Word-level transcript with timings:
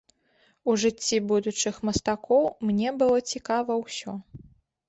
У 0.71 0.73
жыцці 0.83 1.19
будучых 1.31 1.75
мастакоў 1.89 2.47
мне 2.71 2.89
было 3.03 3.17
цікава 3.33 3.77
ўсё. 3.83 4.11